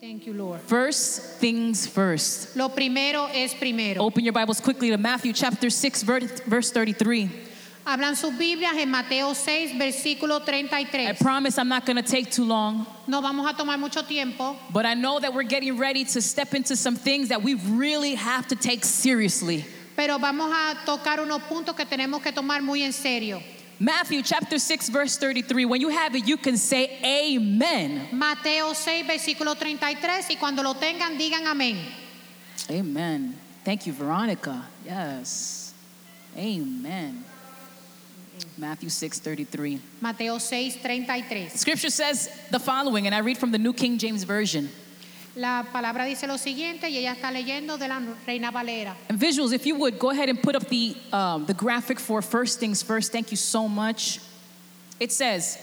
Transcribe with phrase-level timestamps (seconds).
[0.00, 0.60] Thank you, Lord.
[0.62, 2.56] First things first.
[2.56, 4.00] Lo primero es primero.
[4.02, 7.28] Open your Bibles quickly to Matthew chapter 6, verse 33.
[7.84, 12.44] Hablan sus Biblias en Mateo 6, versículo I promise I'm not going to take too
[12.44, 16.22] long, No vamos a tomar mucho tiempo, but I know that we're getting ready to
[16.22, 19.66] step into some things that we really have to take seriously.
[19.96, 23.42] pero vamos a tocar unos puntos que tenemos que tomar muy en serio.
[23.82, 25.64] Matthew chapter 6, verse 33.
[25.64, 28.08] When you have it, you can say amen.
[28.12, 31.78] Mateo 6, versículo 33, y cuando lo tengan, digan amén.
[32.70, 33.34] Amen.
[33.64, 34.66] Thank you, Veronica.
[34.84, 35.72] Yes.
[36.36, 37.24] Amen.
[38.58, 39.80] Matthew 6, 33.
[40.02, 41.48] Mateo 6, 33.
[41.48, 44.68] Scripture says the following, and I read from the New King James Version.
[45.40, 48.94] La palabra dice lo siguiente y ella está leyendo de la Reina Valera.
[49.08, 52.20] And visuals, if you would, go ahead and put up the, um, the graphic for
[52.20, 53.10] first things first.
[53.10, 54.20] Thank you so much.
[54.98, 55.58] It says,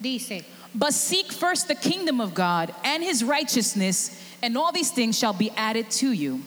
[0.00, 5.18] Dice, But seek first the kingdom of God and his righteousness, and all these things
[5.18, 6.40] shall be added to you.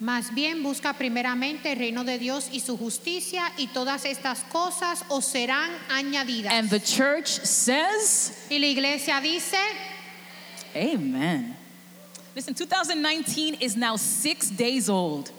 [0.00, 5.04] más bien busca primeramente el reino de Dios y su justicia y todas estas cosas
[5.08, 6.54] os serán añadidas.
[6.54, 9.58] And the church says, y la iglesia dice,
[10.74, 11.61] Amen.
[12.34, 15.30] Listen, 2019 is now six days old.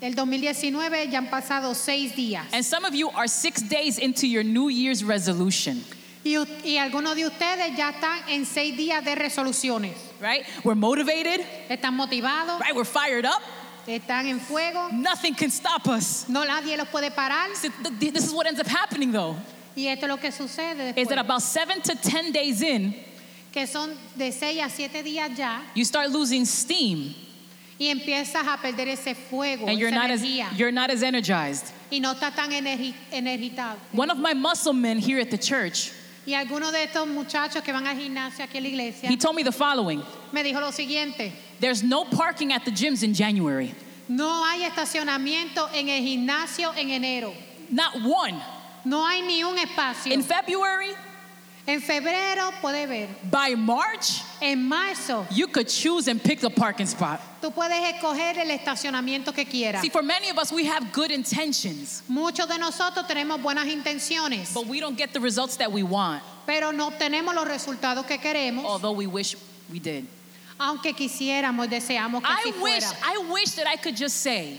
[0.00, 2.46] del 2019 ya han pasado seis días.
[2.52, 5.82] And some of you are six days into your New Year's resolution,
[6.24, 9.94] Y, y algunos de ustedes ya están en seis días de resoluciones.
[10.20, 10.44] right?
[10.64, 12.74] We're motivated, Están motivados, right?
[12.74, 13.42] We're fired up.
[13.86, 14.88] están en fuego.
[14.92, 16.28] Nothing can stop us.
[16.28, 17.48] No nadie los puede parar.
[17.60, 19.36] Th- th- This is what ends up happening though,
[19.76, 22.94] Y esto es lo que sucede is that about seven to 10 days in,
[23.58, 25.58] Que son de seis a siete días ya.
[25.74, 27.12] you start losing steam
[27.76, 31.72] Y empiezas a perder ese fuego, and you're not as, you're not as energized.
[31.90, 33.76] y no estás tan energi- energizado.
[33.92, 35.90] One of my muscle men here at the church,
[36.24, 39.34] Y algunos de estos muchachos que van al gimnasio aquí en la iglesia he told
[39.34, 40.04] me the following.
[40.32, 41.32] me dijo lo siguiente.
[41.58, 43.74] There's no parking at the gyms in January.
[44.08, 47.34] No hay estacionamiento en el gimnasio en enero.
[47.72, 48.40] Not one.
[48.84, 50.12] No hay ni un espacio.
[50.12, 50.94] In February,
[51.68, 53.08] En febrero puede ver.
[53.30, 57.20] by March, En marzo you could choose and pick the parking spot.
[57.42, 59.82] tú puedes escoger el estacionamiento que quieras.
[59.82, 64.54] See, for many of us, we have good intentions, Muchos de nosotros tenemos buenas intenciones,
[64.54, 68.16] but we don't get the results that we want, pero no obtenemos los resultados que
[68.16, 69.36] queremos, although we wish
[69.70, 70.06] we did.
[70.58, 72.96] aunque quisiéramos, deseamos que así I wish, fuera.
[73.04, 74.58] I wish that I could just say,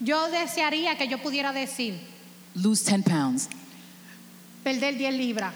[0.00, 1.98] Yo desearía que yo pudiera decir,
[2.54, 3.48] lose 10 pounds.
[4.62, 5.52] perder 10 libras.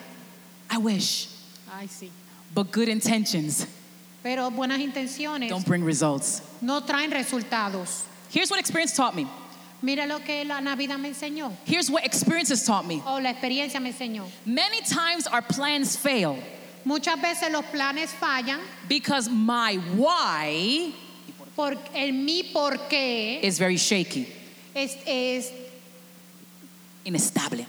[0.70, 1.28] I wish.
[1.72, 2.10] I see.
[2.54, 3.66] But good intentions
[4.22, 6.42] Pero buenas intenciones don't bring results.
[6.60, 8.04] no traen resultados.
[8.30, 9.26] Here's what experience taught me.
[9.80, 13.00] Mira lo que la Navidad me enseñó, Here's what experience has taught me.
[13.06, 14.24] o la experiencia me enseñó.
[14.44, 16.36] Many times our plans fail
[16.84, 20.92] Muchas veces los planes fallan because my why
[21.54, 24.26] por el mi por qué is very shaky,
[24.74, 25.52] es, es
[27.04, 27.66] inestable.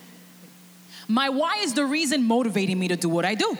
[1.09, 3.57] My why is the reason motivating me to do what I do.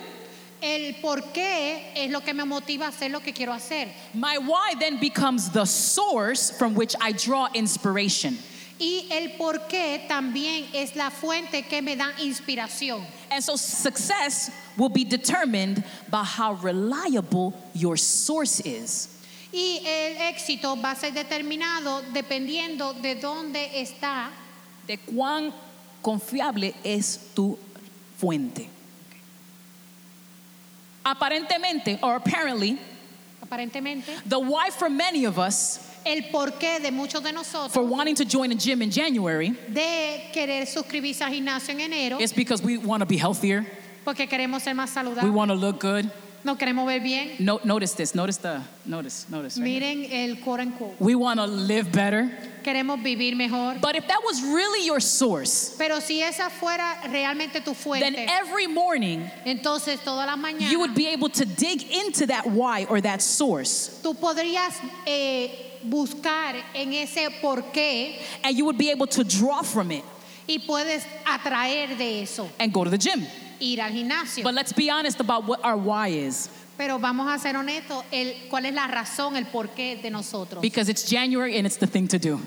[0.61, 3.87] el por qué es lo que me motiva a hacer lo que quiero hacer.
[4.13, 8.37] My why then becomes the source from which I draw inspiration.
[8.79, 13.03] Y el por qué también es la fuente que me da inspiración.
[13.31, 19.16] And so success will be determined by how reliable your source is.
[19.51, 24.29] Y el éxito va a ser determinado dependiendo de dónde está
[24.85, 25.53] De cuán
[26.01, 27.57] confiable es tu
[28.17, 28.69] fuente.
[31.03, 32.77] Aparentemente, or apparently,
[33.43, 38.15] aparentemente the why for many of us el porqué de muchos de nosotros for wanting
[38.15, 42.61] to join a gym in January de querer suscribirse al gimnasio en enero is because
[42.61, 43.66] we want to be healthier,
[44.05, 46.09] porque queremos ser más we saludables, want to look good.
[46.44, 47.35] Nos queremos ver bien.
[47.39, 49.59] No, notice this, notice the, notice, notice.
[49.59, 50.07] right here.
[50.11, 50.95] El quote unquote.
[51.00, 52.31] We want to live better.
[52.63, 53.79] Queremos vivir mejor.
[53.81, 58.67] But if that was really your source, Pero si esa fuera realmente tu then every
[58.67, 63.01] morning entonces todas las mañanas you would be able to dig into that why or
[63.01, 64.73] that source tú podrías
[65.08, 70.03] eh, buscar en ese porqué and you would be able to draw from it
[70.49, 73.25] y puedes atraer de eso, and go to the gym.
[73.59, 74.44] Ir al gimnasio.
[74.44, 78.47] But let's be honest about what our why is Pero vamos a ser honestos, el,
[78.50, 80.61] ¿cuál es la razón, el porqué de nosotros?
[80.61, 82.40] because it's January and it's the thing to do.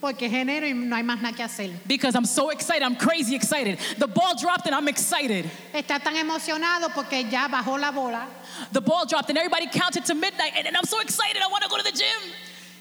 [0.00, 1.72] Porque es enero y no hay más nada que hacer.
[1.86, 3.78] Because I'm so excited, I'm crazy excited.
[3.98, 5.44] The ball dropped and I'm excited.
[5.72, 8.26] Está tan emocionado porque ya bajó la bola
[8.72, 11.64] The ball dropped and everybody counted to midnight and, and I'm so excited, I want
[11.64, 12.32] to go to the gym.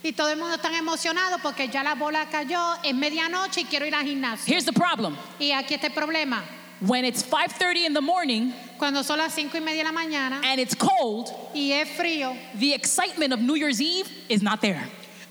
[0.03, 3.85] y todo el mundo está emocionado porque ya la bola cayó en medianoche y quiero
[3.85, 4.45] ir al gimnasio.
[4.51, 6.43] Here's the problem Y aquí está el problema.
[6.81, 10.43] When it's 5:30 in the morning Cuando son las cinco y media de la mañana
[10.43, 14.81] and it's cold, y es frío, the excitement of New Year's Eve is not there.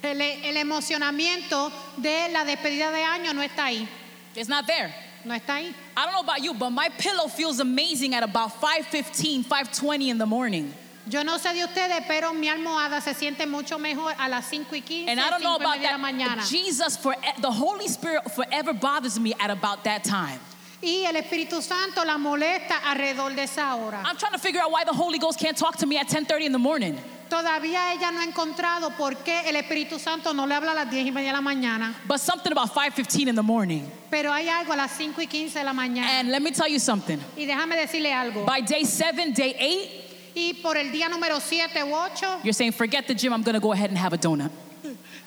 [0.02, 3.86] el, el emocionamiento de la despedida de año no está ahí.
[4.34, 4.92] It's not there.
[5.24, 5.72] No está ahí.
[5.96, 10.18] I don't know about you, but my pillow feels amazing at about 5:15, 5:20 in
[10.18, 10.72] the morning.
[11.08, 14.74] Yo no sé de ustedes, pero mi almohada se siente mucho mejor a las 5
[14.74, 16.00] y 15, And I don't know about de la that.
[16.00, 16.42] mañana.
[16.50, 20.40] Jesus for the Holy Spirit forever bothers me at about that time.
[20.82, 24.02] Y el Espíritu Santo la molesta alrededor de esa hora.
[24.04, 26.46] I'm trying to figure out why the Holy Ghost can't talk to me at 10:30
[26.46, 26.98] in the morning.
[27.28, 30.90] Todavía ella no ha encontrado por qué el Espíritu Santo no le habla a las
[30.90, 31.94] 10 y media de la mañana.
[32.06, 33.82] But something about 5:15 in the morning.
[34.10, 36.20] Pero hay algo a las 5 y 15 de la mañana.
[36.20, 37.18] And let me tell you something.
[37.36, 38.44] Y déjame decirle algo.
[38.44, 40.06] By day 7, day 8,
[40.36, 43.54] Y por el día número 7 u 8, you're saying forget the gym, I'm going
[43.54, 44.50] to go ahead and have a donut.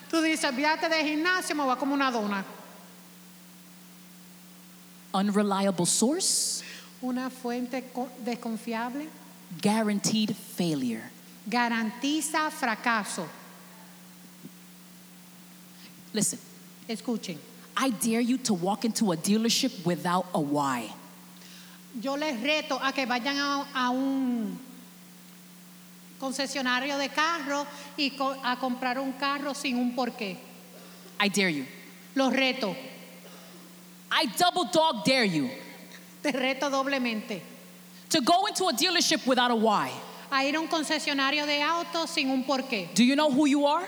[0.08, 2.44] tú dices, olvídate del gimnasio, me voy a comer una dona.
[5.12, 6.62] Unreliable source,
[7.02, 9.08] Una fuente co- desconfiable
[9.60, 11.10] guaranteed failure.
[11.48, 13.26] garantiza fracaso.
[16.12, 16.38] Listen,
[16.88, 17.38] Escuchen,
[17.76, 20.92] I dare you to walk into a dealership without a why.
[22.00, 24.58] yo les reto a que vayan a, a un
[26.20, 27.66] concesionario de carro
[27.96, 30.36] y co- a comprar un carro sin un porqué.
[31.18, 31.66] I dare you.
[32.14, 32.76] Los reto,
[34.10, 35.50] I double dog dare you
[36.22, 37.40] te reto doblemente
[38.10, 39.90] to go into a dealership without a why.
[40.32, 42.92] a ir a un concesionario de autos sin un porqué.
[42.94, 43.86] Do you know who you are?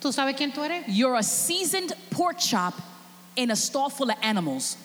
[0.00, 0.84] ¿Tú sabes quién tú eres?
[0.88, 2.74] You're a seasoned pork chop
[3.36, 4.76] in a stall full of animals.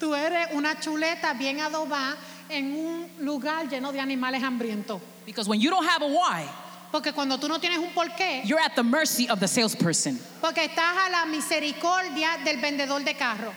[0.00, 2.16] Tú eres una chuleta bien adobada
[2.50, 5.00] en un lugar lleno de animales hambrientos.
[5.26, 6.48] Because when you don't have a why,
[6.90, 10.18] Porque cuando tú no tienes un porqué, you're at the mercy of the salesperson.
[10.40, 13.52] porque estás a la misericordia del vendedor de carro.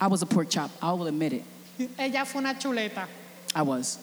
[0.00, 0.70] I was a pork chop.
[0.80, 1.44] I will admit it.
[1.98, 3.06] Ella fue una chuleta.
[3.54, 3.98] I was.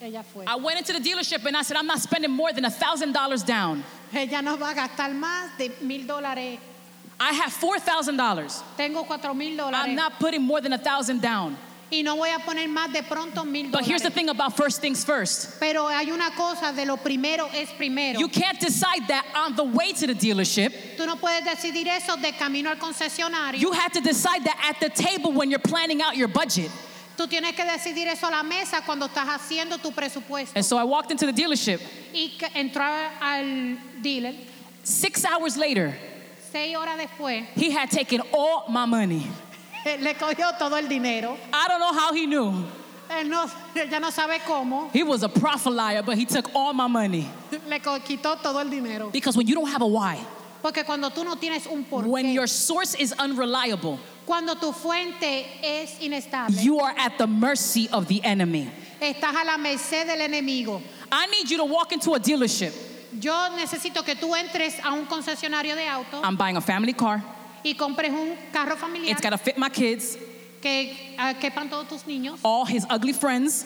[0.00, 0.44] Ella fue.
[0.46, 3.46] I went into the dealership and I said, I'm not spending more than a $1,000
[3.46, 3.82] down.
[4.12, 6.58] Ella no va a gastar más de mil dólares.
[7.18, 8.62] I have $4,000.
[8.76, 11.56] Tengo cuatro mil I'm not putting more than a 1000 down.
[11.90, 14.80] Y no voy a poner más de pronto mil But here's the thing about first
[14.80, 15.60] things first.
[15.60, 18.18] Pero hay una cosa de lo primero es primero.
[18.18, 20.72] You can't decide that on the way to the dealership.
[20.96, 23.60] Tú no puedes decidir eso de camino al concesionario.
[23.60, 26.70] You have to decide that at the table when you're planning out your budget.
[27.16, 30.52] Tú tienes que decidir eso a la mesa cuando estás haciendo tu presupuesto.
[30.56, 31.80] And so I walked into the dealership.
[32.12, 32.32] Y
[33.20, 34.34] al dealer.
[34.82, 35.96] Six hours later,
[36.52, 39.28] Seis horas después, he had taken all my money.
[40.00, 41.36] Le cogió todo el dinero.
[41.52, 42.64] I don't know how he knew.
[43.08, 43.46] Él no,
[43.76, 44.90] ella no sabe cómo.
[44.92, 47.28] He was a prophet liar, but he took all my money.
[47.68, 49.10] Le quitó todo el dinero.
[49.10, 50.18] Because when you don't have a why,
[50.60, 55.44] Porque cuando tú no tienes un porqué, when your source is unreliable, cuando tu fuente
[55.62, 58.68] es inestable, you are at the mercy of the enemy.
[59.00, 60.82] estás a la merced del enemigo.
[61.12, 62.72] I need you to walk into a dealership.
[63.20, 67.22] Yo necesito que tú entres a un concesionario de auto I'm buying a family car.
[67.66, 70.16] Y compres un carro familiar It's got to fit my kids,
[70.62, 73.64] que ah, quepan todos tus niños, all his ugly friends,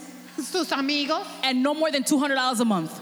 [0.51, 2.93] tus amigos and no more than $200 a month.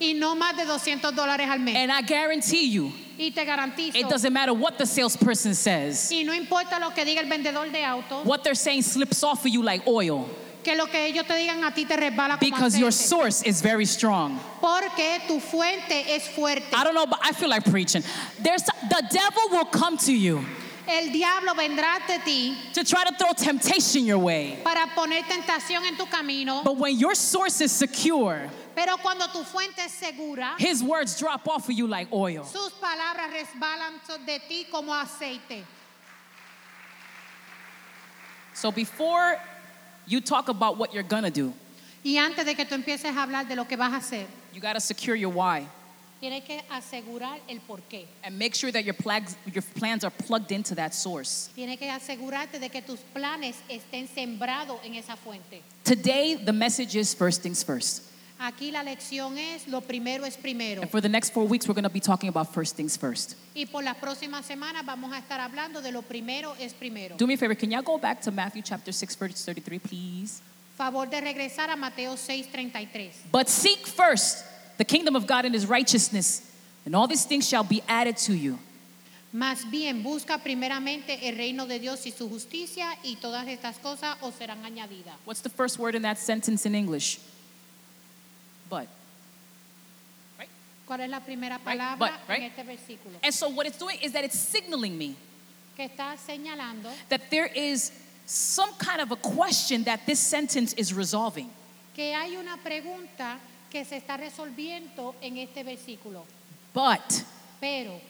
[0.00, 1.76] y no más de 200 dólares al mes.
[1.76, 6.10] And I guarantee you, Y te garantizo, it doesn't matter what the salesperson says.
[6.10, 9.44] y no importa lo que diga el vendedor de auto, What they're saying slips off
[9.44, 10.28] of you like oil
[10.62, 13.08] que lo que ellos te digan a ti te resbala como because your aceite.
[13.08, 14.38] source is very strong.
[14.60, 16.72] Porque tu fuente es fuerte.
[16.74, 18.02] I don't know, but I feel like preaching.
[18.40, 20.44] There's the devil will come to you
[20.88, 24.58] El diablo vendrá ante ti to try to throw temptation your way.
[24.64, 29.44] para poner tentación en tu camino, But when your source is secure, pero cuando tu
[29.44, 32.44] fuente es segura, his words drop off of you like oil.
[32.44, 35.62] sus palabras resbalan de ti como aceite.
[38.54, 39.38] So before
[40.06, 41.52] you talk about what you're gonna do,
[42.04, 44.60] Y antes de que tú empieces a hablar de lo que vas a hacer, you
[44.60, 45.66] gotta secure your why
[46.20, 48.06] tienes que asegurar el porqué.
[48.22, 51.48] and make sure that your, plags, your plans are plugged into that source.
[51.56, 55.62] Tienes que asegurarte de que tus planes estén sembrados en esa fuente.
[55.84, 58.02] Today, the message is first things first.
[58.42, 60.80] Aquí la lección es, lo primero es primero.
[60.80, 63.36] And for the next four weeks, we're gonna be talking about first things first.
[63.54, 67.16] Y por las próximas semanas vamos a estar hablando de lo primero es primero.
[67.18, 70.40] Do me a favor, can y'all go back to Matthew chapter 6, verse 33, please?
[70.78, 73.10] Favor de regresar a Mateo 6:33.
[73.30, 74.42] But seek first
[74.78, 76.40] the kingdom of God and his righteousness,
[76.86, 78.58] and all these things shall be added to you.
[79.34, 84.16] Más bien busca primeramente el reino de Dios y su justicia y todas estas cosas
[84.22, 85.14] os serán añadidas.
[85.26, 87.20] What's the first word in that sentence in English?
[88.70, 88.86] But.
[90.86, 92.40] ¿Cuál es la primera Right, but, right?
[92.40, 93.14] en este versículo?
[93.22, 95.14] And so, what it's doing is that it's signaling me
[95.76, 97.92] Que está señalando that there is
[98.26, 101.48] some kind of a question that this sentence is resolving.
[101.94, 103.36] que hay una pregunta
[103.70, 106.24] que se está resolviendo en este versículo.
[106.72, 107.24] But
[107.60, 108.00] Pero,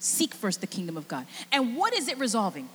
[0.00, 1.24] seek first the kingdom of God.
[1.52, 2.68] And what is it resolving?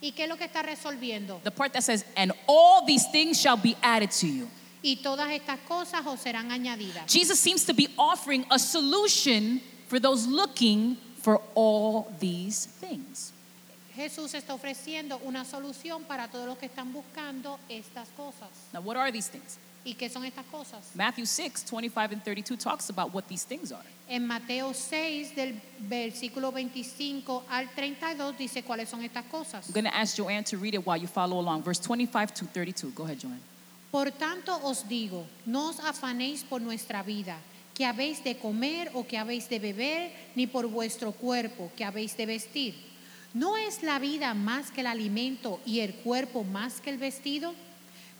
[0.00, 1.40] ¿y qué es lo que está resolviendo?
[1.42, 4.48] The part that says, and all these things shall be added to you.
[4.84, 7.10] Y todas estas cosas os serán añadidas.
[7.10, 13.32] Jesus seems to be offering a solution for those looking for all these things.
[13.96, 18.50] Jesús está ofreciendo una solución para todos los que están buscando estas cosas.
[18.74, 19.56] Now, what are these things?
[19.86, 20.90] ¿Y qué son estas cosas?
[20.94, 23.84] Matthew 6, 25 and 32 talks about what these things are.
[24.06, 29.66] En Mateo 6, del versículo 25 al 32, dice cuáles son estas cosas.
[29.66, 31.62] I'm going to ask Joanne to read it while you follow along.
[31.62, 32.90] Verse 25 to 32.
[32.90, 33.40] Go ahead, Joanne.
[33.94, 37.38] Por tanto os digo, no os afanéis por nuestra vida,
[37.78, 42.16] que habéis de comer o que habéis de beber, ni por vuestro cuerpo, que habéis
[42.16, 42.74] de vestir.
[43.34, 47.54] ¿No es la vida más que el alimento y el cuerpo más que el vestido?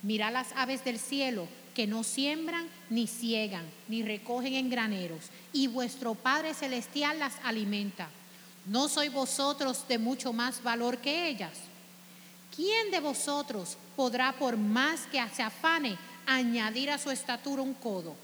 [0.05, 5.67] Mirad las aves del cielo, que no siembran, ni ciegan, ni recogen en graneros, y
[5.67, 8.11] vuestro Padre Celestial las alimenta.
[8.67, 11.59] ¿No sois vosotros de mucho más valor que ellas?
[12.55, 15.97] ¿Quién de vosotros podrá, por más que se afane,
[16.27, 18.15] añadir a su estatura un codo?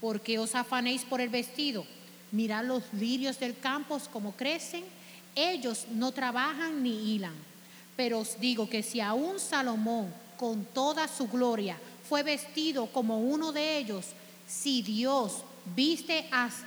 [0.00, 1.84] Porque os afanéis por el vestido.
[2.32, 4.84] Mirad los lirios del campo como crecen.
[5.34, 7.34] Ellos no trabajan ni hilan.
[7.96, 11.76] Pero os digo que si aún Salomón, con toda su gloria,
[12.08, 14.06] fue vestido como uno de ellos,
[14.48, 15.42] si Dios
[15.76, 16.64] viste as-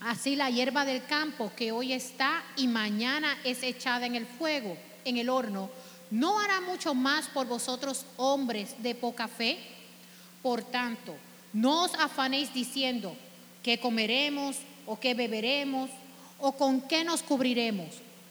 [0.00, 4.76] así la hierba del campo que hoy está y mañana es echada en el fuego,
[5.04, 5.68] en el horno,
[6.10, 9.58] ¿no hará mucho más por vosotros hombres de poca fe?
[10.42, 11.14] Por tanto,
[11.52, 13.16] no os afanéis diciendo
[13.62, 15.90] qué comeremos o qué beberemos
[16.38, 17.88] o con qué nos cubriremos,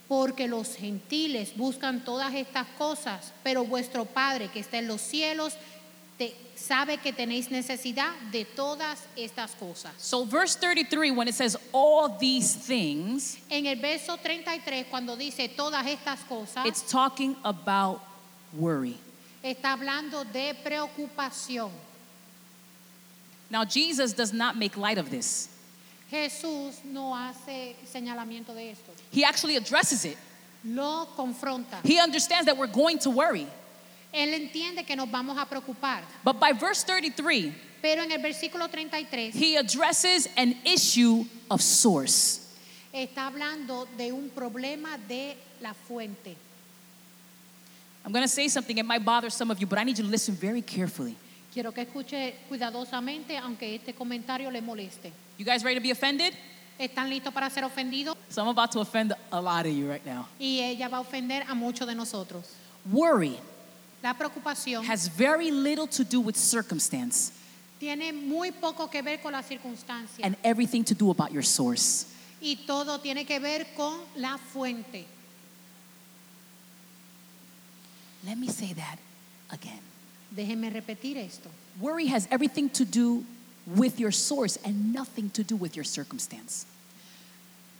[0.07, 5.53] porque los gentiles buscan todas estas cosas, pero vuestro Padre que está en los cielos
[6.17, 9.91] te- sabe que tenéis necesidad de todas estas cosas.
[9.97, 15.47] So, verse 33, when it says all these things, En el verso 33, cuando dice
[15.55, 18.01] todas estas cosas, it's talking about
[18.53, 18.97] worry.
[19.43, 21.71] está hablando de preocupación.
[23.49, 25.49] Now, Jesus does not make light of this.
[26.11, 30.17] Jesús no hace señalamiento de esto, He actually addresses it.
[30.65, 31.79] lo confronta.
[31.83, 33.47] He understands that we're going to worry.
[34.13, 38.67] Él entiende que nos vamos a preocupar, But by verse 33, pero en el versículo
[38.69, 42.41] 33 he addresses an issue of source.
[42.93, 46.35] está hablando de un problema de la fuente.
[48.05, 50.03] I'm going to say something, it might bother some of you, but I need you
[50.05, 51.15] to listen very carefully.
[51.53, 55.11] Quiero que escuche cuidadosamente, aunque este comentario le moleste.
[55.37, 56.33] You guys ready to be offended?
[56.79, 58.15] ¿Están listos para ser ofendidos?
[58.29, 60.27] So I'm about to offend a lot of you right now.
[60.39, 62.53] Y ella va a ofender a muchos de nosotros.
[62.91, 63.37] Worry
[64.07, 67.33] La preocupación has very little to do with circumstance
[67.77, 72.05] tiene muy poco que ver con las circunstancias and everything to do about your source.
[72.41, 75.05] y todo tiene que ver con la fuente.
[78.25, 78.97] Let me say that
[79.51, 79.81] again.
[80.33, 81.49] Déjenme repetir esto.
[81.81, 83.25] Worry has everything to do
[83.65, 86.65] with your source and nothing to do with your circumstance.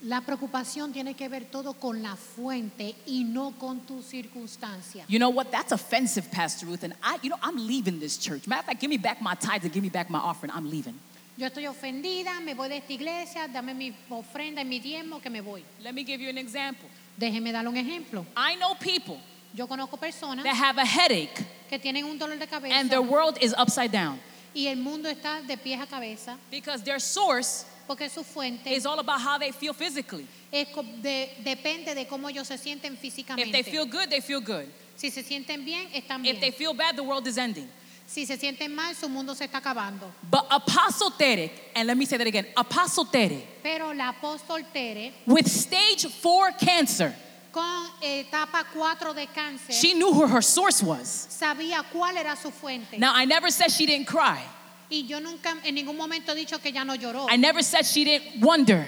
[0.02, 5.04] La preocupación tiene que ver todo con la fuente y no con tu circunstancia.
[5.08, 5.50] You know what?
[5.50, 6.84] That's offensive, Pastor Ruth.
[6.84, 8.46] And I, you know, I'm leaving this church.
[8.46, 10.52] Matter of fact, give me back my tithes and give me back my offering.
[10.54, 10.94] I'm leaving.
[11.36, 15.30] Yo estoy ofendida, me voy de esta iglesia, dame mi ofrenda y mi diezmo que
[15.30, 15.62] me voy.
[15.82, 16.88] Let me give you an example.
[17.18, 18.24] Déjenme darle un ejemplo.
[18.36, 19.18] I know people
[19.54, 23.02] Yo conozco personas that have a headache que tienen un dolor de cabeza and their
[23.02, 24.18] world is upside down
[24.54, 28.86] y el mundo está de pies a cabeza because their source porque su fuente is
[28.86, 30.26] all about how they feel physically.
[30.52, 30.68] es
[31.02, 34.68] de- depende de cómo ellos se sienten If they feel good, they feel good.
[34.96, 36.52] si se sienten bien, están If they bien.
[36.52, 37.68] feel bad, the world is ending.
[38.06, 40.10] Si se sienten mal, su mundo se está acabando.
[40.30, 45.12] But Apostle Tere, and let me say that again Apostle Tere, Pero la apóstol Tere,
[45.26, 47.14] with stage four cancer,
[47.52, 51.26] con etapa 4 de cáncer, she knew who her source was.
[51.30, 52.98] sabía cuál era su fuente.
[52.98, 54.42] Now, I never said she didn't cry.
[54.90, 57.26] Y yo nunca, en ningún momento he dicho que ella no lloró.
[57.30, 58.86] I never said she didn't wonder.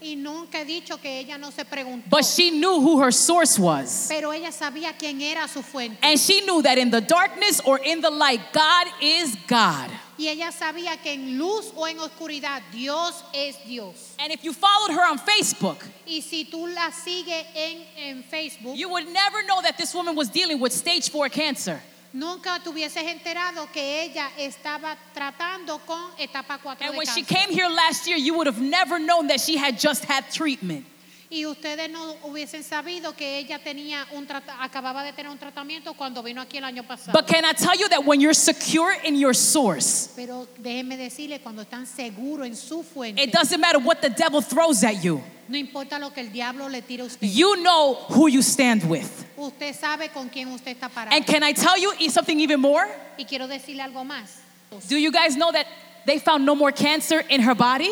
[0.00, 2.08] Y nunca he dicho que ella no se preguntó.
[2.08, 4.06] But she knew who her source was.
[4.08, 5.98] Pero ella sabía quién era su fuente.
[6.02, 9.90] And she knew that in the darkness or in the light, God is God.
[10.18, 14.14] Y ella sabía que en luz o en oscuridad, Dios es Dios.
[14.18, 18.76] And if you followed her on Facebook, Y si tú la sigues en, en Facebook,
[18.76, 21.80] you would never know that this woman was dealing with stage four cancer.
[22.12, 27.22] Nunca te hubieses enterado que ella estaba tratando con etapa 4 And de when she
[27.22, 27.28] cáncer.
[27.28, 30.84] came here last year, you would have never known that she had just had treatment.
[31.34, 34.28] Y ustedes no hubiesen sabido que ella tenía un
[34.60, 37.12] acababa de tener un tratamiento cuando vino aquí el año pasado.
[37.18, 41.40] But can I tell you that when you're secure in your source, Pero déjenme decirle,
[41.40, 45.22] cuando están seguros en su fuente, it doesn't matter what the devil throws at you.
[45.48, 47.26] no importa lo que el diablo le tire a usted.
[47.26, 49.08] You know who you stand with.
[49.38, 51.16] usted sabe con quién usted está parado.
[51.16, 52.86] And can I tell you e- something even more?
[53.16, 54.42] y quiero decirle algo más.
[54.86, 55.66] Do you guys know that
[56.04, 57.90] they found no more cancer in her body?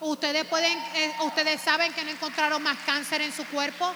[0.00, 3.92] Ustedes pueden, eh, ustedes saben que no encontraron más cáncer en su cuerpo.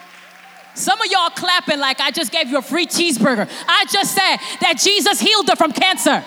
[0.75, 3.49] Some of y'all clapping like I just gave you a free cheeseburger.
[3.69, 6.25] I just said that Jesus healed her from cancer.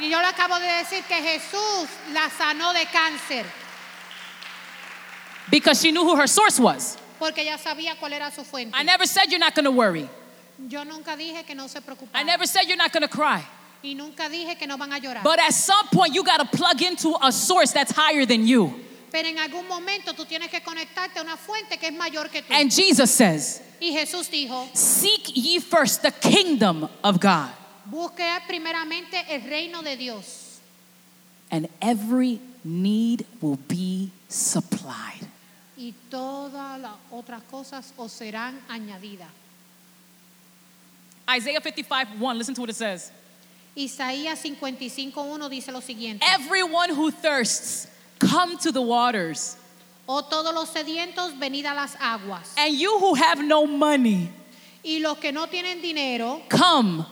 [0.00, 3.44] Y yo le acabo de decir que Jesús la sanó de cáncer
[5.50, 6.96] because she knew who her source was.
[7.18, 8.72] porque ella sabía cuál era su fuente.
[8.74, 10.08] I never said you're not going to worry.
[10.68, 13.44] Yo nunca dije que no se I preocuparan never said you're not going to cry.
[13.82, 15.22] y nunca dije que no van a llorar.
[15.22, 18.74] But at some point, you got to plug into a source that's higher than you.
[19.10, 22.42] Pero en algún momento tú tienes que conectarte a una fuente que es mayor que
[22.42, 22.52] tú.
[22.52, 27.50] And Jesus says, y Jesús dijo, Seek ye first the kingdom of God,
[27.86, 30.48] busque primeramente el reino de Dios
[31.50, 35.26] and every need will be supplied.
[35.76, 39.28] y todas las otras cosas os serán añadidas.
[41.30, 43.12] Isaiah 55 1, listen to what it says.
[43.76, 46.24] Isaías 55.1 dice lo siguiente.
[46.26, 47.86] Everyone who thirsts,
[48.18, 49.56] come to the waters.
[50.08, 52.54] Oh todos los sedientos, venid a las aguas.
[52.56, 54.30] And you who have no money,
[54.84, 57.04] Y los que no tienen dinero, come,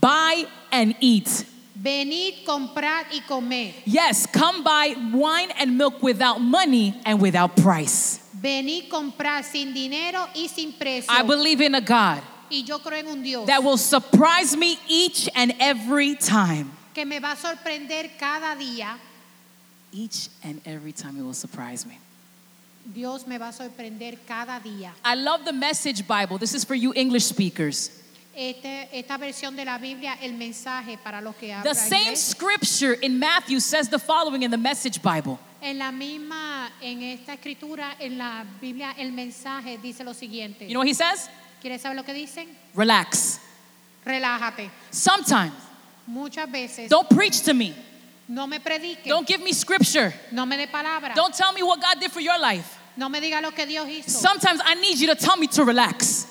[0.00, 1.44] buy and eat.
[1.76, 3.74] venid, comprad y comed.
[3.84, 8.20] Yes, come buy wine and milk without money and without price.
[8.40, 11.10] Venid, comprad sin dinero y sin precio.
[11.10, 14.78] I believe in a God y yo creo en un Dios that will surprise me
[14.86, 16.70] each and every time.
[16.94, 18.96] que me va a sorprender cada día.
[19.94, 21.98] Each and every time it will surprise me.
[22.84, 24.90] Dios me va a sorprender cada día.
[25.04, 26.36] I love the message Bible.
[26.36, 27.90] This is for you English speakers.
[28.36, 31.62] Este- esta versión de la Biblia, el mensaje para los que hablan.
[31.62, 35.38] The same scripture in Matthew says the following in the message Bible.
[35.62, 40.66] En la misma, en esta escritura, en la Biblia, el mensaje dice lo siguiente.
[40.66, 41.28] You know what he says?
[41.62, 42.48] ¿Quieres saber lo que dicen?
[42.74, 43.38] Relax.
[44.04, 44.70] Relájate.
[44.90, 45.52] Sometimes,
[46.06, 47.74] Muchas veces don't preach to me.
[48.28, 50.12] No me predique, Don't give me scripture.
[50.32, 52.78] no me dé palabra, Don't tell me what God did for your life.
[52.96, 54.08] no me diga lo que Dios hizo.
[54.10, 56.26] Sometimes I need you to tell me to relax.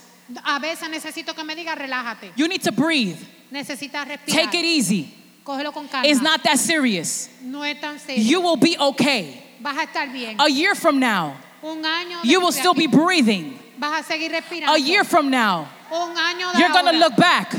[0.46, 3.18] A veces necesito que me diga relájate, You need to breathe.
[3.52, 5.14] necesitas respirar, Take it easy.
[5.46, 6.08] cógelo con calma.
[6.08, 7.30] It's not that serious.
[7.42, 8.24] no es tan serio.
[8.24, 9.44] You will be okay.
[9.62, 10.38] Vas a estar bien.
[10.40, 13.60] A year from now, Un año you will still be breathing.
[13.78, 14.74] vas a seguir respirando.
[14.74, 17.54] A year from now, Un año de you're going to look back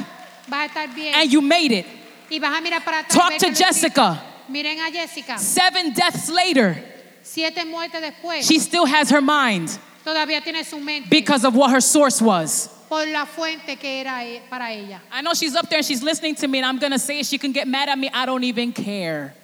[0.49, 1.87] vas a estar bien and you made it.
[2.35, 3.12] Y vas a mirar para atrás.
[3.12, 3.64] Talk to que lo hiciste.
[3.64, 4.23] Jessica.
[4.49, 5.38] Miren a Jessica.
[5.38, 6.77] Seven deaths later,
[7.23, 11.70] Siete muertes después, she still has her mind todavía tiene su mente because of what
[11.70, 12.68] her source was.
[12.88, 15.01] por la fuente que era para ella.
[15.11, 17.23] I know she's up there and she's listening to me, and I'm going to say.
[17.23, 18.11] She can get mad at me.
[18.12, 19.35] I don't even care.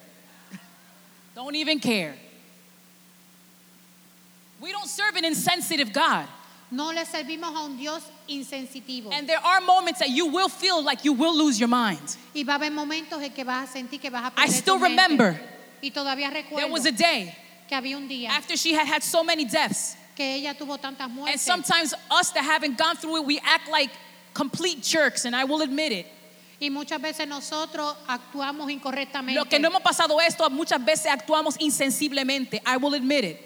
[1.34, 2.14] Don't even care.
[4.60, 6.26] We don't serve an insensitive God.
[6.70, 9.12] No le servimos a un Dios insensitivo.
[9.12, 12.16] And there are moments that you will feel like you will lose your mind.
[12.34, 14.52] y va a haber momentos en que vas a sentir que vas a I perder
[14.54, 15.02] still tu mente.
[15.02, 15.40] remember
[15.82, 17.34] Y todavía there was a day
[17.68, 19.96] que había un día after she had had so many deaths.
[20.14, 23.90] que ella tuvo tantas And sometimes us that haven't gone through it, we act like
[24.34, 26.06] complete jerks, and I will admit it.
[26.60, 29.34] y muchas veces nosotros actuamos incorrectamente.
[29.34, 32.60] Lo que no hemos pasado esto, muchas veces actuamos insensiblemente.
[32.66, 33.38] I will admit it.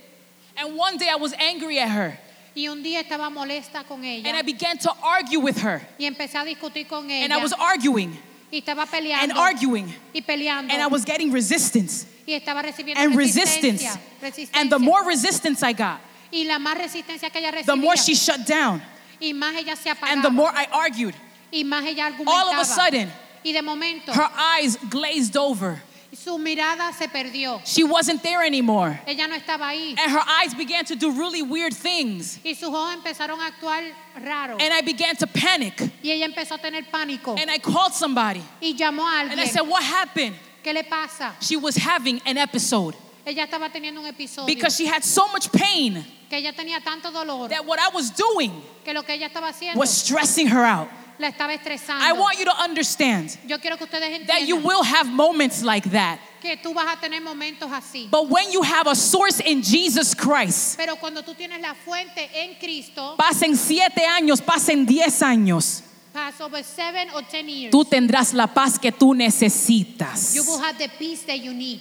[0.56, 2.18] And one day I was angry at her,
[2.54, 4.28] y un día estaba molesta con ella.
[4.28, 5.80] and I began to argue with her.
[5.98, 7.24] y empecé a discutir con ella.
[7.24, 8.16] And I was arguing
[8.52, 10.72] y estaba and arguing, y peleando.
[10.72, 13.84] and I was getting resistance y estaba recibiendo and resistance.
[14.20, 14.60] resistencia.
[14.60, 16.00] And the more resistance I got,
[16.32, 17.66] y la más resistencia que ella recibía.
[17.66, 18.80] the more she shut down,
[19.20, 20.12] y más ella se apagaba.
[20.12, 21.14] and the more I argued.
[21.52, 22.40] y más ella argumentaba.
[22.40, 23.10] All of a sudden,
[23.44, 25.82] y de momento her eyes glazed over.
[26.16, 27.60] Su mirada se perdió.
[27.64, 29.00] She wasn't there anymore.
[29.06, 29.94] Ella no estaba ahí.
[29.98, 32.38] And her eyes began to do really weird things.
[32.44, 33.82] y sus ojos empezaron a actuar
[34.22, 34.56] raro.
[34.60, 35.78] And I began to panic.
[36.02, 37.38] y ella empezó a tener pánico.
[37.38, 38.42] And I called somebody.
[38.60, 40.36] y llamó a And I said, What happened?
[40.62, 41.34] ¿Qué le pasa?
[41.40, 42.96] She was having an episode
[43.26, 44.46] Ella estaba teniendo un episodio.
[44.46, 47.48] because she had so much pain que ella tenía tanto dolor.
[47.48, 50.88] that what I was doing que lo que ella estaba haciendo was stressing her out.
[51.18, 52.04] La estaba estresando.
[52.04, 55.62] I want you to understand Yo quiero que ustedes that you entiendan will have moments
[55.62, 56.18] like that.
[56.40, 58.10] que tú vas a tener momentos así.
[58.10, 62.28] But when you have a source in Jesus Christ, Pero cuando tú tienes la fuente
[62.34, 67.84] en Cristo, pasen siete años, pasen diez años, pass over seven or ten years, tú
[67.84, 70.34] tendrás la paz que tú necesitas.
[70.34, 71.80] you will have the peace that you need.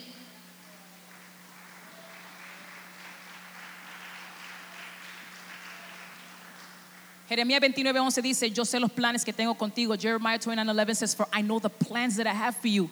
[7.33, 9.99] Jeremías 29:11 dice, yo sé los planes que tengo contigo.
[9.99, 12.91] Jeremiah 29:11 says, for I know the plans that I have for you.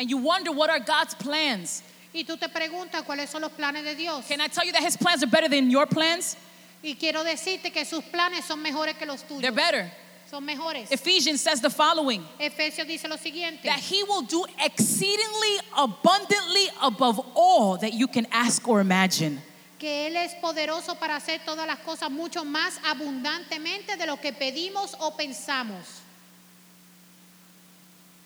[0.00, 1.84] And you wonder, what are God's plans?
[2.12, 4.26] Y tú te preguntas cuáles son los planes de Dios.
[4.26, 6.36] Can I tell you that his plans are better than your plans?
[6.82, 9.88] Y quiero decirte que sus planes son mejores que los They're better.
[10.28, 10.90] Son mejores.
[10.90, 13.62] Ephesians says the following Efesios dice lo siguiente.
[13.62, 19.40] that he will do exceedingly abundantly above all that you can ask or imagine.
[19.82, 24.32] Que Él es poderoso para hacer todas las cosas mucho más abundantemente de lo que
[24.32, 25.84] pedimos o pensamos.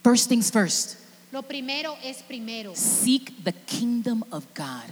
[0.04, 0.98] First things first,
[1.32, 2.74] Lo primero es primero.
[2.76, 4.84] seek the kingdom of God.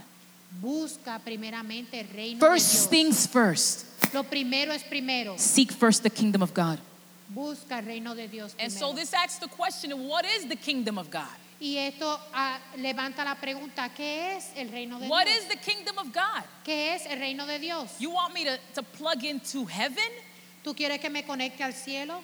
[0.62, 2.88] Busca primeramente el reino First de Dios.
[2.88, 5.36] things first, Lo primero es primero.
[5.36, 6.78] seek first the kingdom of God.
[7.28, 8.78] Busca el reino de Dios And primero.
[8.90, 11.28] so this asks the question what is the kingdom of God?
[11.64, 15.38] Y esto ah, levanta la pregunta, ¿qué es el reino de What Dios?
[15.38, 16.44] is the kingdom of God?
[16.62, 17.90] ¿Qué es el reino de Dios?
[17.98, 20.10] You want me to, to plug into heaven,
[20.62, 22.20] ¿Tú quieres que me conecte al cielo?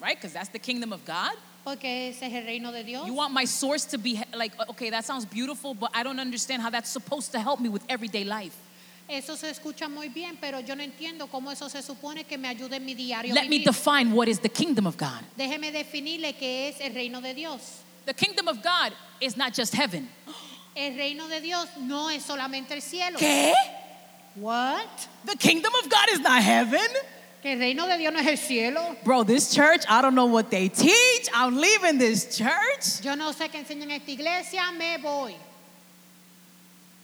[0.00, 0.16] right?
[0.16, 1.30] Because that's the kingdom of God.
[1.64, 3.06] Porque ese es el reino de Dios.
[3.06, 6.60] You want my source to be like, okay, that sounds beautiful, but I don't understand
[6.60, 8.56] how that's supposed to help me with everyday life.
[9.08, 12.48] Eso se escucha muy bien, pero yo no entiendo cómo eso se supone que me
[12.48, 13.34] ayude en mi diario.
[13.34, 13.66] Let me vivir.
[13.66, 15.22] define what is the kingdom of God.
[15.36, 17.60] Déjeme definirle qué es el reino de Dios.
[18.06, 20.08] The kingdom of God is not just heaven.
[20.76, 23.18] El reino de Dios no es solamente el cielo.
[23.18, 23.52] ¿Qué?
[24.34, 25.08] What?
[25.26, 26.86] The kingdom of God is not heaven?
[27.42, 28.96] Que el reino de Dios no es el cielo.
[29.04, 31.28] Bro, this church, I don't know what they teach.
[31.34, 33.02] I'm leaving this church.
[33.02, 35.34] Yo no sé qué enseñan en esta iglesia, me voy.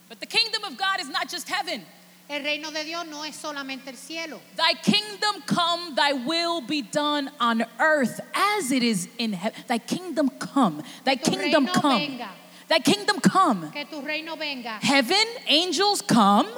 [0.09, 1.85] But the kingdom of God is not just heaven.
[2.29, 4.41] El reino de Dios no es solamente el cielo.
[4.57, 9.63] Thy kingdom come, thy will be done on earth as it is in heaven.
[9.69, 12.01] Thy kingdom come, thy kingdom come.
[12.01, 12.29] venga.
[12.69, 13.71] Thy kingdom come.
[13.71, 14.79] Que tu reino venga.
[14.83, 16.49] Heaven, angels come.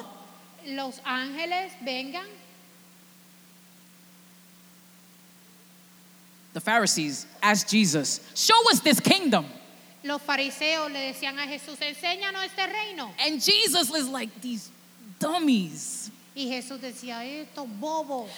[0.67, 2.25] Los ángeles vengan.
[6.55, 9.45] The Pharisees asked Jesus, Show us this kingdom.
[10.03, 13.13] Los fariseos le decían a Jesús, enséñanos este reino.
[13.21, 14.71] And Jesus is like, These
[15.19, 16.11] dummies.
[16.35, 18.29] Y Jesús decía, esto bobo.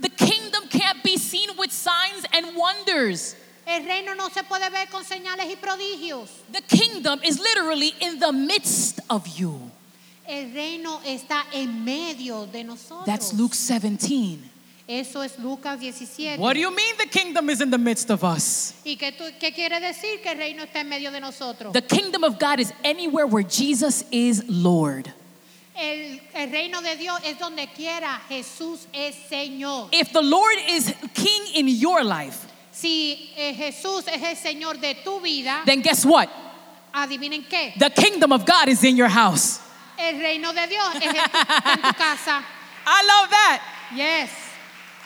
[0.00, 3.34] The kingdom can't be seen with signs and wonders.
[3.66, 6.28] El reino no se puede ver con señales y prodigios.
[6.52, 9.70] The kingdom is literally in the midst of you.
[10.28, 13.04] El reino está en medio de nosotros.
[13.06, 14.38] That's Luke 17.
[14.86, 16.38] Eso es Lucas 17.
[16.40, 18.74] What do you mean the kingdom is in the midst of us?
[18.84, 21.72] ¿Y qué, tú- qué quiere decir que el reino está en medio de nosotros?
[21.72, 25.12] The kingdom of God is anywhere where Jesus is Lord.
[25.80, 29.88] El, el reino de Dios es donde quiera Jesús es Señor.
[29.92, 34.94] If the Lord is king in your life, Si eh, Jesús es el Señor de
[35.02, 36.28] tu vida, then guess what?
[36.94, 37.72] adivinen qué.
[37.78, 39.58] The kingdom of God is in your house.
[39.98, 42.42] El reino de Dios es en tu, casa.
[42.86, 43.62] I love that.
[43.94, 44.30] Yes.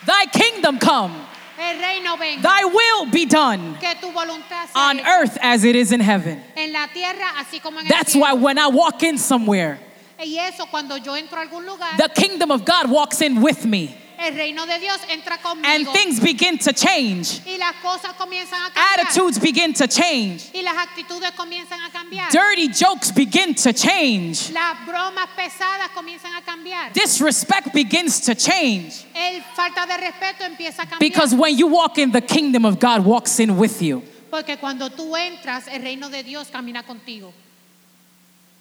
[0.07, 1.15] Thy kingdom come,
[1.59, 2.43] El reino venga.
[2.43, 6.43] thy will be done Que tu voluntad on earth as it is in heaven.
[6.57, 9.79] en la tierra así como en That's why when I walk in somewhere,
[10.19, 13.65] Y eso cuando yo entro a algún lugar, the kingdom of God walks in with
[13.65, 15.67] me el reino de Dios entra conmigo.
[15.67, 17.41] and things begin to change.
[17.47, 19.07] y las cosas comienzan a cambiar.
[19.07, 20.51] Attitudes begin to change.
[20.55, 22.31] Y las actitudes comienzan a cambiar.
[22.31, 24.51] Dirty jokes begin to change.
[24.53, 26.93] Las bromas pesadas comienzan a cambiar.
[26.93, 29.05] Disrespect begins to change.
[29.15, 31.01] El falta de respeto empieza a cambiar.
[31.01, 34.03] Because when you walk in, the kingdom of God walks in with you.
[34.31, 37.33] Porque cuando tú entras, el reino de Dios camina contigo.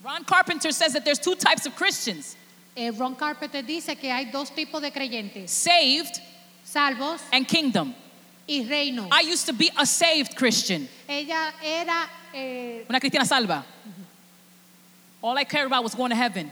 [0.03, 2.35] Ron Carpenter says that there's two types of Christians
[2.75, 6.19] Eh, Ron Carpenter dice que hay dos tipos de creyentes, saved
[6.65, 7.93] salvos and kingdom.
[8.47, 9.07] y reino.
[9.11, 13.63] I used to be a saved Christian, Ella era, eh, una cristiana salva.
[15.21, 16.51] All I cared about was going to heaven.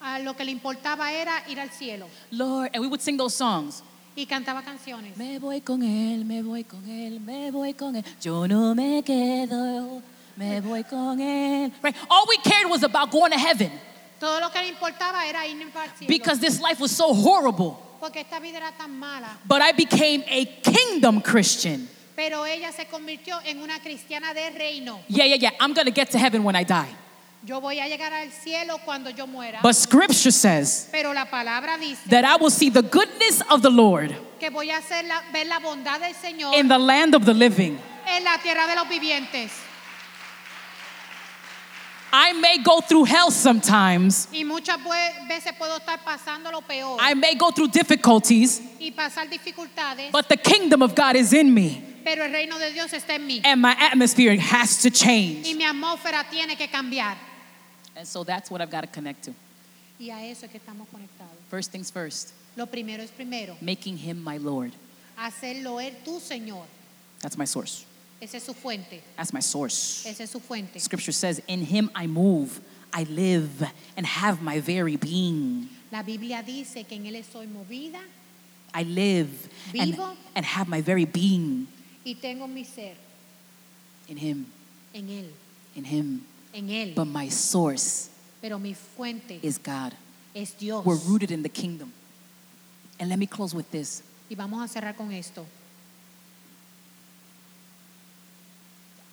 [0.00, 3.34] a lo que le importaba era ir al cielo Lord, and we would sing those
[3.36, 3.82] songs.
[4.16, 5.14] y cantaba canciones.
[5.18, 8.04] Me voy con él, me voy con él, me voy con él.
[8.22, 10.00] Yo no me quedo,
[10.36, 11.72] me voy con él.
[11.82, 11.94] Right?
[12.10, 13.70] All we cared was about going to heaven
[14.20, 16.08] Todo lo que le importaba era ir al cielo.
[16.08, 17.78] because this life was so horrible.
[18.00, 19.38] porque esta vida era tan mala.
[19.46, 21.88] But I became a kingdom Christian.
[22.16, 25.00] Pero ella se convirtió en una cristiana de reino.
[25.08, 25.50] Yeah, yeah, yeah.
[25.60, 26.88] I'm going to get to heaven when I die.
[27.46, 29.60] Yo voy a llegar al cielo cuando yo muera.
[29.62, 33.68] But scripture says Pero la palabra dice that I will see the goodness of the
[33.70, 37.24] Lord que voy a hacer la- ver la bondad del Señor in the land of
[37.26, 37.78] the living.
[38.06, 39.50] en la tierra de los vivientes.
[42.16, 44.28] I may go through hell sometimes.
[44.32, 44.78] Y muchas
[45.28, 50.28] veces puedo estar pasando lo peor I may go through difficulties, y pasar dificultades, but
[50.28, 51.82] the kingdom of God is in me.
[52.04, 53.40] pero el reino de Dios está en mí.
[53.44, 55.54] And my atmosphere has to Y change.
[55.56, 57.16] mi atmósfera tiene que cambiar.
[57.96, 59.34] And so that's what I've got to connect to.
[59.98, 61.34] Y a eso es que estamos conectados.
[61.50, 62.32] First things first.
[62.56, 63.56] Lo primero es primero.
[63.60, 64.70] making him my Lord.
[65.18, 66.64] Hacerlo Él tu Señor.
[67.20, 67.84] That's my source.
[68.24, 69.02] Esa es su fuente.
[69.16, 70.06] That's my source.
[70.06, 70.80] Esa es su fuente.
[70.80, 72.58] Scripture says, In him I move,
[72.90, 75.68] I live, and have my very being.
[75.92, 78.00] La Biblia dice que en Él estoy movida
[78.74, 79.28] I live
[79.78, 80.16] and, Vivo.
[80.34, 81.68] and have my very being
[82.04, 82.96] y tengo mi ser
[84.08, 84.46] in him,
[84.92, 85.26] en Él.
[85.76, 86.24] in him.
[86.52, 86.94] En Él.
[86.94, 88.08] But my source
[88.40, 89.92] Pero mi fuente is God.
[90.34, 90.84] es Dios.
[90.84, 91.92] We're rooted in the kingdom.
[92.98, 94.02] And let me close with this.
[94.30, 95.46] Y vamos a cerrar con esto.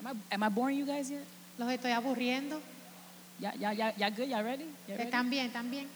[0.01, 1.21] Am I, am I boring you guys yet?
[1.59, 2.59] Los estoy aburriendo.
[3.39, 4.27] Yeah, yeah, yeah, yeah, good?
[4.29, 4.65] Y'all ready?
[4.87, 5.09] Y'all eh, ready?
[5.09, 5.87] Están bien, están bien.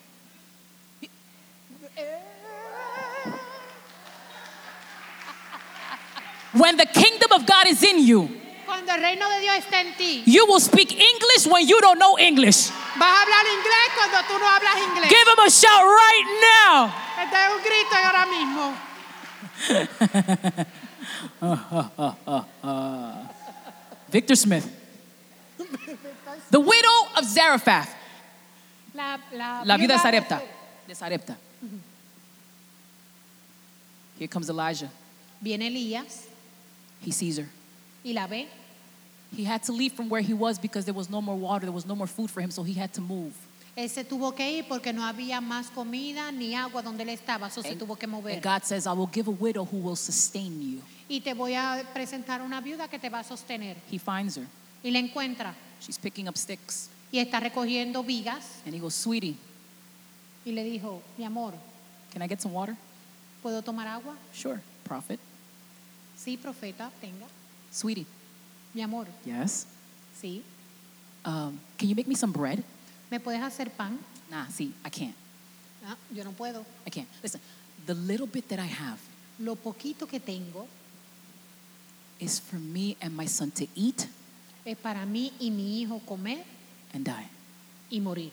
[6.54, 8.30] When the kingdom of God is in you,
[8.66, 11.98] Cuando el reino de Dios está en ti, you will speak English when you don't
[12.00, 12.70] know English.
[12.98, 15.10] vas a hablar inglés cuando tú no hablas inglés.
[15.10, 16.94] Give him a shout right now.
[17.22, 18.74] Este un grito ahora mismo.
[24.10, 24.66] Victor Smith.
[26.50, 27.94] The widow of Zarephath.
[28.94, 30.42] La, la, La viuda Sarepta.
[30.88, 31.36] De Sarepta.
[34.18, 34.90] Here comes Elijah.
[35.42, 36.28] Viene Elías
[37.02, 37.48] He sees her.
[38.04, 38.48] y la ve.
[39.36, 41.74] He had to leave from where he was because there was no more water, there
[41.74, 43.34] was no more food for him, so he had to move.
[43.76, 47.48] Él se tuvo que ir porque no había más comida ni agua donde él estaba,
[47.48, 48.34] eso se tuvo que mover.
[48.36, 50.82] And God says, I will give a widow who will sustain you.
[51.08, 53.78] Y te voy a presentar una viuda que te va a sostener.
[53.92, 54.48] He finds her.
[54.84, 56.90] Y la encuentra She's picking up sticks.
[57.12, 59.36] y está recogiendo vigas And he goes, Sweetie,
[60.46, 61.54] y le dijo, mi amor,
[62.12, 62.76] can I get some water?
[63.44, 64.16] ¿puedo tomar agua?
[64.34, 64.60] Sure.
[64.84, 65.20] Prophet.
[66.18, 67.28] Sí, profeta, tenga.
[67.72, 68.06] Sweetie.
[68.74, 69.68] Mi amor, Yes.
[70.20, 70.42] sí.
[71.26, 72.64] Um, can you make me some bread?
[73.12, 74.00] ¿Me puedes hacer pan?
[74.30, 75.16] Nah, see, I can't.
[75.88, 76.66] Ah, yo no puedo.
[76.86, 77.08] I can't.
[77.22, 77.40] Listen,
[77.86, 79.00] the little bit that I have
[79.40, 80.68] Lo poquito que tengo
[82.20, 84.08] is for me and my son to eat
[84.66, 86.44] es para mí y mi hijo comer
[86.94, 87.30] and die.
[87.92, 88.32] y morir.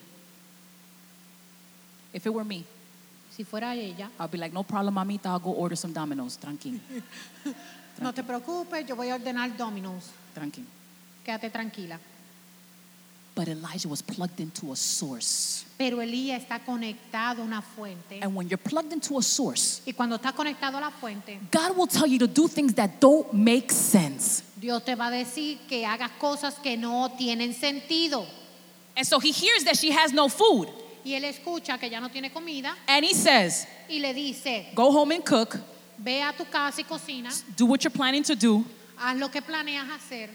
[2.12, 2.64] If it were me,
[3.34, 6.36] Si fuera ella, I'll be like, no problem, mamita, I'll go order some Domino's.
[6.36, 6.78] Tranquilo.
[8.00, 10.10] no te preocupes, yo voy a ordenar Domino's.
[10.34, 10.68] Tranquilo.
[11.24, 11.98] Quédate tranquila.
[13.34, 15.64] But Elijah was plugged into a source.
[15.78, 18.20] Pero Elías está conectado a una fuente.
[18.20, 21.76] And when you're plugged into a source, Y cuando está conectado a la fuente, God
[21.76, 24.42] will tell you to do things that don't make sense.
[24.60, 28.26] Dios te va a decir que hagas cosas que no tienen sentido.
[28.94, 30.68] And so he hears that she has no food.
[31.02, 34.92] Y él escucha que ya no tiene comida And he says, y le dice, Go
[34.92, 35.58] home and cook,
[35.98, 38.64] ve a tu casa y cocina, do what you're planning to do,
[38.96, 40.28] haz lo que planeas hacer,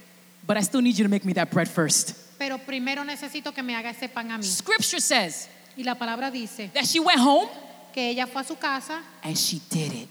[0.45, 2.15] but I still need you to make me that bread first.
[2.37, 4.43] Pero primero necesito que me haga ese pan a mí.
[4.43, 7.47] Scripture says Y la palabra dice that she went home
[7.93, 10.09] que ella fue a su casa and she did it.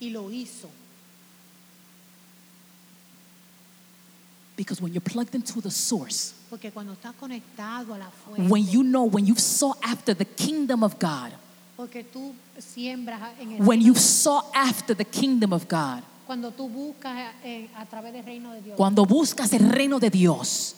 [0.00, 0.68] y lo hizo.
[4.56, 8.66] Because when you're plugged into the source, Porque cuando estás conectado a la fuente, when
[8.66, 11.32] you know, when you've sought after the kingdom of God,
[11.76, 16.68] porque tú siembras en el when you've sought after the kingdom of God, cuando tú
[16.70, 20.74] buscas eh, a través del reino de Dios, cuando buscas el reino de Dios,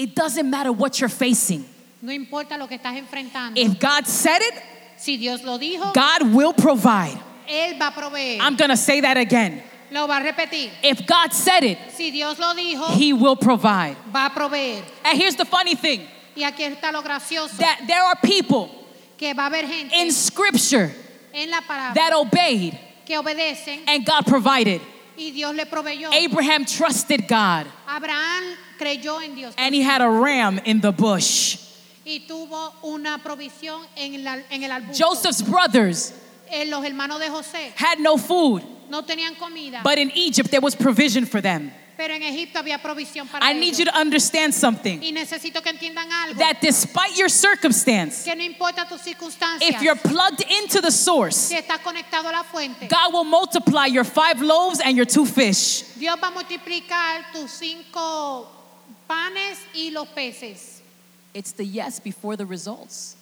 [0.00, 1.64] it doesn't matter what you're facing.
[2.02, 4.54] no importa lo que estás enfrentando, If God said it,
[4.96, 7.18] si Dios lo dijo, God will provide.
[7.48, 8.38] Él va a proveer.
[8.40, 9.62] I'm going to say that again.
[9.90, 10.70] Lo va a repetir.
[10.84, 13.96] If God said it, Si Dios lo dijo, He will provide.
[14.12, 14.82] va a proveer.
[15.04, 18.70] And here's the funny thing Y aquí está lo gracioso, that there are people
[19.18, 20.92] que va a haber gente in Scripture
[21.34, 24.80] en la palabra that obeyed que obedecen and God provided.
[25.18, 26.10] y Dios le proveyó.
[26.14, 31.58] Abraham trusted God Abraham creyó en Dios and he had a ram in the bush.
[32.06, 35.04] y tuvo una provisión en, la- en el arbusto.
[35.04, 36.12] Joseph's brothers
[36.52, 40.60] Eh, los hermanos de José had no food, no tenían comida, but in Egypt there
[40.60, 41.70] was provision for them.
[41.96, 43.78] pero en Egipto había provisión para I need ellos.
[43.80, 48.42] you to understand something Y necesito que entiendan algo, that despite your circumstance, que no
[48.42, 52.88] importa tus circunstancias, if you're plugged into the source, si estás conectado a la fuente,
[52.88, 55.82] God will multiply your five loaves and your two fish.
[56.00, 58.48] Dios va a multiplicar tus cinco
[59.10, 60.80] panes y los peces.
[61.34, 63.16] It's the yes before the results.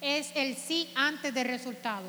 [0.00, 2.06] Es el sí antes del resultado.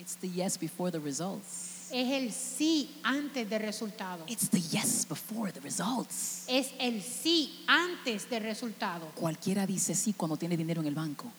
[0.00, 1.90] It's the yes before the results.
[1.92, 4.24] Es el sí antes del resultado.
[4.26, 6.44] It's the yes before the results.
[6.48, 9.06] Es el sí antes del resultado.
[9.14, 11.30] Cualquiera dice sí cuando tiene dinero en el banco.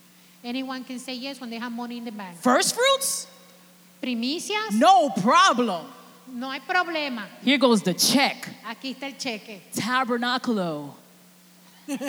[0.43, 2.37] Anyone can say yes when they have money in the bank.
[2.37, 3.27] First fruits?
[4.01, 5.85] Primicias, No problem.
[6.27, 7.25] No hay problema.
[7.43, 8.47] Here goes the check.
[8.65, 9.61] Aquí está el cheque.
[9.75, 10.95] Tabernaculo.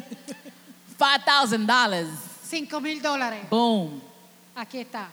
[0.98, 2.06] $5,000.
[2.44, 3.48] Cinco mil dólares.
[3.50, 4.00] Boom.
[4.56, 5.08] Aquí está.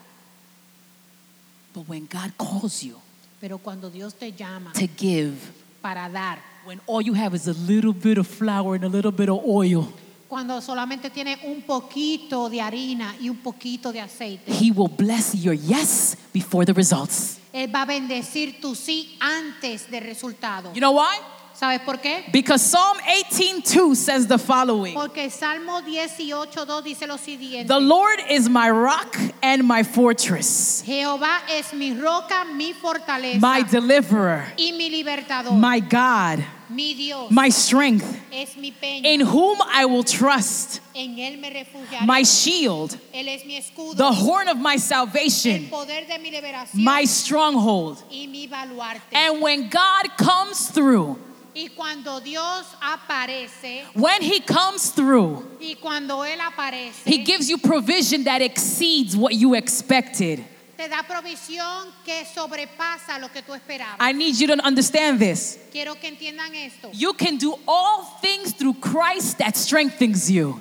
[1.73, 3.01] But when God calls you
[3.41, 5.35] Pero cuando Dios te llama to give,
[5.81, 9.11] para dar, when all you have is a little bit of flour and a little
[9.11, 9.91] bit of oil,
[10.31, 15.33] cuando solamente tienes un poquito de harina y un poquito de aceite, He will bless
[15.33, 17.37] your yes before the results.
[17.51, 20.71] Él va a bendecir tu sí antes del resultado.
[20.73, 21.17] You know why?
[21.62, 22.24] ¿Sabes por qué?
[22.32, 22.97] Because Psalm
[23.30, 24.95] 18:2 says the following.
[24.95, 27.67] Porque Salmo 18.2 dice lo siguiente.
[27.67, 33.62] The Lord is my rock and my fortress, Jehová es mi roca, mi fortaleza my
[33.62, 35.54] deliverer, y mi libertador.
[35.54, 39.06] my God, mi Dios my strength, es mi peña.
[39.06, 42.08] in whom I will trust, en Él me refugiaré.
[42.08, 43.97] my shield, Él es mi escudo.
[43.97, 45.65] the horn of my salvation.
[45.65, 48.02] el poder de mi liberación my stronghold.
[48.10, 49.13] y mi baluarte.
[49.13, 51.19] And when God comes through,
[51.53, 57.57] y cuando Dios aparece when He comes through, y cuando Él aparece, He gives you
[57.57, 60.43] provision that exceeds what you expected.
[60.81, 63.97] te da provisión que sobrepasa lo que tú esperabas.
[63.99, 65.59] I need you to understand this.
[65.71, 66.89] Quiero que entiendan esto.
[66.93, 70.59] You can do all things through Christ that strengthens you.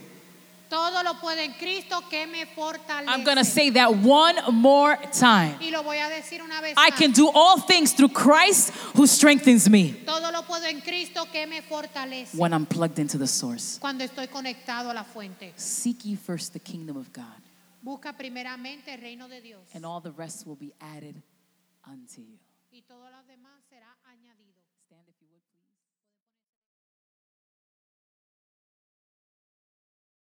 [0.70, 3.08] Todo lo puedo en Cristo que me fortalece.
[3.10, 5.56] I'm going to say that one more time.
[5.60, 6.96] y lo voy a decir una vez I más.
[6.96, 11.44] can do all things through Christ who strengthens me Todo lo puedo en Cristo que
[11.48, 12.36] me fortalece.
[12.38, 13.78] when I'm plugged into the source.
[13.80, 15.52] Cuando estoy conectado a la fuente.
[15.56, 17.24] Seek ye first the kingdom of God,
[17.82, 19.60] Busca primeramente el reino de Dios.
[19.74, 21.20] and all the rest will be added
[21.84, 22.38] unto you.
[22.72, 23.59] y todo lo demás